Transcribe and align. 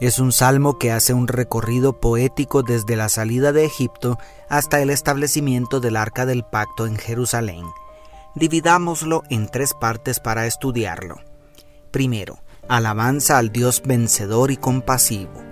es 0.00 0.18
un 0.18 0.32
salmo 0.32 0.78
que 0.78 0.90
hace 0.90 1.14
un 1.14 1.28
recorrido 1.28 2.00
poético 2.00 2.62
desde 2.62 2.96
la 2.96 3.08
salida 3.08 3.52
de 3.52 3.64
Egipto 3.64 4.18
hasta 4.48 4.80
el 4.82 4.90
establecimiento 4.90 5.80
del 5.80 5.96
arca 5.96 6.26
del 6.26 6.44
pacto 6.44 6.86
en 6.86 6.96
Jerusalén. 6.96 7.64
Dividámoslo 8.34 9.22
en 9.30 9.48
tres 9.48 9.72
partes 9.72 10.18
para 10.18 10.46
estudiarlo. 10.46 11.16
Primero, 11.92 12.40
alabanza 12.68 13.38
al 13.38 13.52
Dios 13.52 13.82
vencedor 13.84 14.50
y 14.50 14.56
compasivo. 14.56 15.42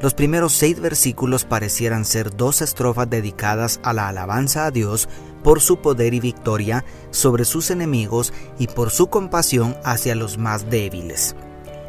Los 0.00 0.14
primeros 0.14 0.52
seis 0.52 0.78
versículos 0.78 1.44
parecieran 1.44 2.04
ser 2.04 2.36
dos 2.36 2.62
estrofas 2.62 3.10
dedicadas 3.10 3.80
a 3.82 3.92
la 3.92 4.06
alabanza 4.06 4.66
a 4.66 4.70
Dios 4.70 5.08
por 5.42 5.60
su 5.60 5.80
poder 5.80 6.14
y 6.14 6.20
victoria 6.20 6.84
sobre 7.10 7.44
sus 7.44 7.72
enemigos 7.72 8.32
y 8.60 8.68
por 8.68 8.90
su 8.90 9.08
compasión 9.08 9.76
hacia 9.84 10.14
los 10.14 10.38
más 10.38 10.70
débiles. 10.70 11.34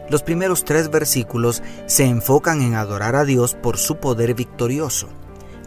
Los 0.09 0.23
primeros 0.23 0.65
tres 0.65 0.89
versículos 0.89 1.61
se 1.85 2.05
enfocan 2.05 2.61
en 2.61 2.73
adorar 2.73 3.15
a 3.15 3.25
Dios 3.25 3.55
por 3.55 3.77
su 3.77 3.97
poder 3.97 4.33
victorioso. 4.33 5.07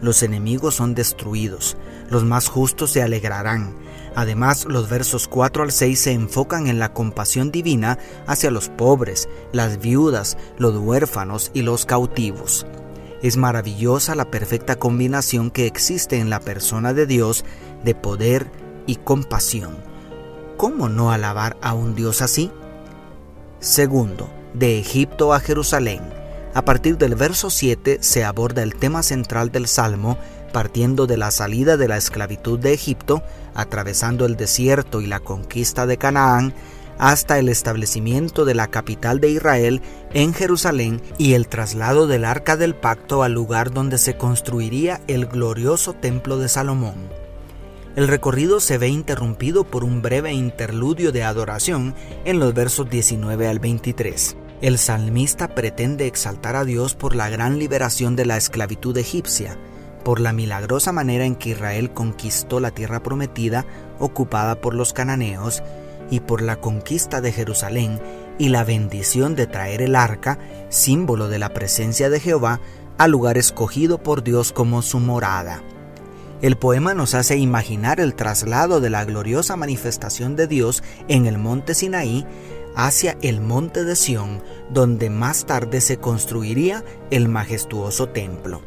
Los 0.01 0.25
enemigos 0.25 0.75
son 0.75 0.97
destruidos, 0.97 1.77
los 2.11 2.25
más 2.25 2.49
justos 2.49 2.91
se 2.91 3.03
alegrarán. 3.03 3.73
Además, 4.17 4.65
los 4.65 4.91
versos 4.91 5.29
4 5.29 5.63
al 5.63 5.71
6 5.71 6.01
se 6.01 6.13
enfocan 6.13 6.67
en 6.67 6.81
la 6.81 6.93
compasión 6.93 7.53
divina 7.53 7.99
hacia 8.27 8.51
los 8.51 8.69
pobres, 8.69 9.29
las 9.53 9.79
viudas, 9.79 10.37
los 10.59 10.77
huérfanos 10.77 11.53
y 11.55 11.63
los 11.63 11.87
cautivos. 11.87 12.67
Es 13.23 13.37
maravillosa 13.37 14.17
la 14.17 14.29
perfecta 14.29 14.75
combinación 14.75 15.53
que 15.53 15.67
existe 15.67 16.19
en 16.19 16.31
la 16.31 16.41
persona 16.41 16.93
de 16.93 17.07
Dios 17.07 17.45
de 17.85 17.95
poder 17.95 18.51
y 18.89 18.97
compasión. 18.97 19.77
¿Cómo 20.57 20.89
no 20.89 21.13
alabar 21.13 21.57
a 21.63 21.75
un 21.75 21.95
Dios 21.95 22.23
así? 22.23 22.51
Segundo, 23.61 24.29
de 24.55 24.79
Egipto 24.79 25.33
a 25.33 25.41
Jerusalén. 25.41 26.01
A 26.55 26.65
partir 26.65 26.99
del 26.99 27.15
verso 27.15 27.49
7 27.49 27.99
se 28.01 28.25
aborda 28.25 28.63
el 28.63 28.75
tema 28.75 29.03
central 29.03 29.51
del 29.51 29.67
Salmo, 29.67 30.19
partiendo 30.53 31.07
de 31.07 31.17
la 31.17 31.31
salida 31.31 31.77
de 31.77 31.89
la 31.89 31.97
esclavitud 31.97 32.59
de 32.59 32.75
Egipto, 32.75 33.23
atravesando 33.55 34.27
el 34.27 34.37
desierto 34.37 35.01
y 35.01 35.07
la 35.07 35.21
conquista 35.21 35.87
de 35.87 35.97
Canaán, 35.97 36.53
hasta 36.99 37.39
el 37.39 37.49
establecimiento 37.49 38.45
de 38.45 38.55
la 38.55 38.69
capital 38.69 39.19
de 39.19 39.31
Israel 39.31 39.81
en 40.13 40.35
Jerusalén 40.35 41.01
y 41.19 41.33
el 41.33 41.49
traslado 41.49 42.07
del 42.07 42.25
arca 42.25 42.57
del 42.57 42.75
pacto 42.75 43.23
al 43.23 43.33
lugar 43.33 43.73
donde 43.73 43.99
se 43.99 44.17
construiría 44.17 45.01
el 45.09 45.27
glorioso 45.27 45.95
templo 45.95 46.39
de 46.39 46.49
Salomón. 46.49 46.95
El 47.97 48.09
recorrido 48.09 48.61
se 48.61 48.79
ve 48.79 48.89
interrumpido 48.89 49.65
por 49.65 49.85
un 49.85 50.01
breve 50.01 50.33
interludio 50.33 51.13
de 51.13 51.25
adoración 51.25 51.95
en 52.25 52.39
los 52.39 52.55
versos 52.55 52.89
19 52.89 53.49
al 53.49 53.59
23. 53.59 54.37
El 54.63 54.79
salmista 54.79 55.49
pretende 55.49 56.07
exaltar 56.07 56.55
a 56.55 56.65
Dios 56.65 56.95
por 56.95 57.17
la 57.17 57.29
gran 57.29 57.59
liberación 57.59 58.15
de 58.15 58.27
la 58.27 58.37
esclavitud 58.37 58.97
egipcia, 58.97 59.59
por 60.05 60.21
la 60.21 60.33
milagrosa 60.33 60.93
manera 60.93 61.25
en 61.25 61.35
que 61.35 61.51
Israel 61.51 61.93
conquistó 61.93 62.61
la 62.61 62.71
tierra 62.71 63.03
prometida 63.03 63.67
ocupada 63.99 64.61
por 64.61 64.75
los 64.75 64.93
cananeos, 64.93 65.65
y 66.11 66.21
por 66.21 66.43
la 66.43 66.61
conquista 66.61 67.21
de 67.21 67.33
Jerusalén 67.33 67.99
y 68.39 68.51
la 68.51 68.63
bendición 68.63 69.35
de 69.35 69.49
traer 69.49 69.83
el 69.83 69.97
arca, 69.97 70.39
símbolo 70.69 71.29
de 71.29 71.41
la 71.41 71.55
presencia 71.55 72.09
de 72.09 72.21
Jehová, 72.21 72.61
al 72.99 73.11
lugar 73.11 73.39
escogido 73.39 74.01
por 74.01 74.23
Dios 74.23 74.53
como 74.53 74.83
su 74.83 75.01
morada. 75.01 75.63
El 76.41 76.57
poema 76.57 76.93
nos 76.93 77.15
hace 77.15 77.37
imaginar 77.37 77.99
el 77.99 78.15
traslado 78.15 78.81
de 78.81 78.91
la 78.91 79.05
gloriosa 79.05 79.57
manifestación 79.57 80.37
de 80.37 80.47
Dios 80.47 80.83
en 81.09 81.27
el 81.27 81.39
monte 81.39 81.75
Sinaí 81.75 82.27
hacia 82.75 83.17
el 83.23 83.41
monte 83.41 83.85
de 83.85 83.97
Sión, 83.97 84.43
donde 84.73 85.11
más 85.11 85.47
tarde 85.47 85.81
se 85.81 85.99
construiría 85.99 86.85
el 87.11 87.29
majestuoso 87.29 88.09
templo. 88.09 88.63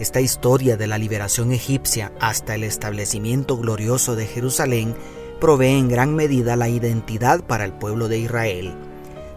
Esta 0.00 0.20
historia 0.20 0.76
de 0.76 0.86
la 0.86 0.98
liberación 0.98 1.52
egipcia 1.52 2.12
hasta 2.20 2.54
el 2.54 2.64
establecimiento 2.64 3.56
glorioso 3.56 4.16
de 4.16 4.26
Jerusalén 4.26 4.94
provee 5.40 5.78
en 5.78 5.88
gran 5.88 6.14
medida 6.14 6.56
la 6.56 6.68
identidad 6.68 7.42
para 7.42 7.64
el 7.64 7.72
pueblo 7.72 8.08
de 8.08 8.18
Israel. 8.18 8.74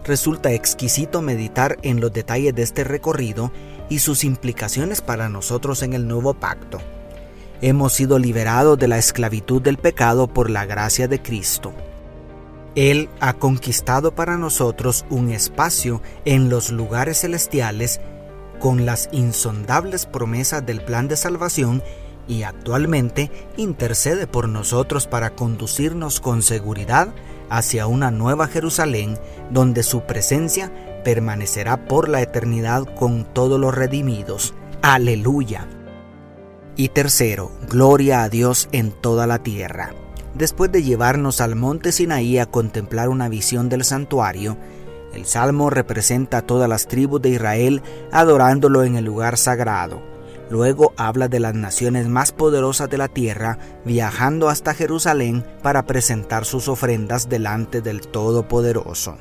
Resulta 0.03 0.51
exquisito 0.51 1.22
meditar 1.22 1.78
en 1.84 2.00
los 2.00 2.11
detalles 2.11 2.56
de 2.56 2.63
este 2.63 2.84
recorrido 2.84 3.51
y 3.90 4.00
sus 4.00 4.23
implicaciones 4.23 5.01
para 5.01 5.29
nosotros 5.29 5.84
en 5.84 5.94
el 5.94 6.07
nuevo 6.07 6.34
pacto 6.34 6.79
hemos 7.61 7.94
sido 7.94 8.17
liberados 8.17 8.78
de 8.79 8.88
la 8.88 8.97
esclavitud 8.97 9.61
del 9.61 9.78
pecado 9.78 10.28
por 10.28 10.50
la 10.50 10.66
gracia 10.66 11.07
de 11.07 11.22
Cristo. 11.22 11.73
Él 12.75 13.09
ha 13.19 13.33
conquistado 13.33 14.15
para 14.15 14.37
nosotros 14.37 15.05
un 15.09 15.29
espacio 15.29 16.01
en 16.25 16.49
los 16.49 16.71
lugares 16.71 17.21
celestiales 17.21 17.99
con 18.59 18.85
las 18.85 19.09
insondables 19.11 20.05
promesas 20.05 20.65
del 20.65 20.81
plan 20.81 21.07
de 21.07 21.17
salvación 21.17 21.83
y 22.27 22.43
actualmente 22.43 23.29
intercede 23.57 24.27
por 24.27 24.47
nosotros 24.47 25.07
para 25.07 25.31
conducirnos 25.31 26.21
con 26.21 26.41
seguridad 26.41 27.13
hacia 27.49 27.87
una 27.87 28.11
nueva 28.11 28.47
Jerusalén 28.47 29.19
donde 29.49 29.83
su 29.83 30.01
presencia 30.03 30.71
permanecerá 31.03 31.85
por 31.87 32.07
la 32.07 32.21
eternidad 32.21 32.83
con 32.95 33.25
todos 33.25 33.59
los 33.59 33.75
redimidos. 33.75 34.53
Aleluya. 34.81 35.67
Y 36.77 36.89
tercero, 36.89 37.51
gloria 37.69 38.23
a 38.23 38.29
Dios 38.29 38.69
en 38.71 38.91
toda 38.91 39.27
la 39.27 39.39
tierra. 39.39 39.93
Después 40.35 40.71
de 40.71 40.83
llevarnos 40.83 41.41
al 41.41 41.55
monte 41.55 41.91
Sinaí 41.91 42.37
a 42.37 42.45
contemplar 42.45 43.09
una 43.09 43.27
visión 43.27 43.67
del 43.69 43.83
santuario, 43.83 44.57
el 45.13 45.25
salmo 45.25 45.69
representa 45.69 46.37
a 46.37 46.41
todas 46.41 46.69
las 46.69 46.87
tribus 46.87 47.21
de 47.21 47.29
Israel 47.29 47.81
adorándolo 48.11 48.83
en 48.83 48.95
el 48.95 49.05
lugar 49.05 49.37
sagrado. 49.37 50.01
Luego 50.49 50.93
habla 50.97 51.27
de 51.27 51.39
las 51.39 51.53
naciones 51.53 52.07
más 52.07 52.31
poderosas 52.31 52.89
de 52.89 52.97
la 52.97 53.07
tierra 53.07 53.57
viajando 53.85 54.49
hasta 54.49 54.73
Jerusalén 54.73 55.45
para 55.61 55.85
presentar 55.85 56.45
sus 56.45 56.67
ofrendas 56.67 57.29
delante 57.29 57.81
del 57.81 58.01
Todopoderoso. 58.01 59.17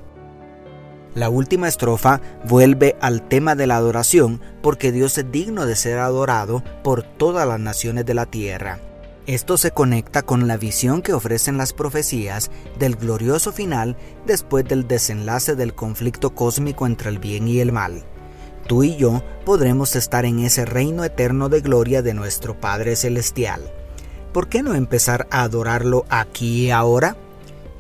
La 1.14 1.28
última 1.28 1.66
estrofa 1.66 2.20
vuelve 2.44 2.96
al 3.00 3.26
tema 3.26 3.56
de 3.56 3.66
la 3.66 3.76
adoración 3.76 4.40
porque 4.62 4.92
Dios 4.92 5.18
es 5.18 5.30
digno 5.30 5.66
de 5.66 5.74
ser 5.74 5.98
adorado 5.98 6.62
por 6.84 7.02
todas 7.02 7.48
las 7.48 7.58
naciones 7.58 8.06
de 8.06 8.14
la 8.14 8.26
tierra. 8.26 8.78
Esto 9.30 9.56
se 9.56 9.70
conecta 9.70 10.22
con 10.22 10.48
la 10.48 10.56
visión 10.56 11.02
que 11.02 11.12
ofrecen 11.12 11.56
las 11.56 11.72
profecías 11.72 12.50
del 12.80 12.96
glorioso 12.96 13.52
final 13.52 13.96
después 14.26 14.64
del 14.64 14.88
desenlace 14.88 15.54
del 15.54 15.72
conflicto 15.72 16.34
cósmico 16.34 16.84
entre 16.84 17.10
el 17.10 17.20
bien 17.20 17.46
y 17.46 17.60
el 17.60 17.70
mal. 17.70 18.02
Tú 18.66 18.82
y 18.82 18.96
yo 18.96 19.22
podremos 19.44 19.94
estar 19.94 20.24
en 20.24 20.40
ese 20.40 20.64
reino 20.64 21.04
eterno 21.04 21.48
de 21.48 21.60
gloria 21.60 22.02
de 22.02 22.12
nuestro 22.12 22.58
Padre 22.60 22.96
Celestial. 22.96 23.62
¿Por 24.32 24.48
qué 24.48 24.64
no 24.64 24.74
empezar 24.74 25.28
a 25.30 25.42
adorarlo 25.42 26.06
aquí 26.08 26.66
y 26.66 26.70
ahora? 26.72 27.16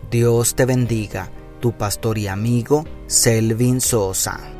Dios 0.08 0.54
te 0.54 0.66
bendiga 0.66 1.30
tu 1.58 1.72
pastor 1.72 2.16
y 2.18 2.28
amigo 2.28 2.84
Selvin 3.08 3.80
Sosa. 3.80 4.59